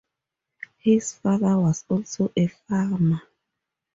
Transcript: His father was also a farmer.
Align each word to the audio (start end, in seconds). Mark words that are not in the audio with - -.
His 0.79 1.13
father 1.13 1.59
was 1.59 1.85
also 1.87 2.31
a 2.35 2.47
farmer. 2.47 3.21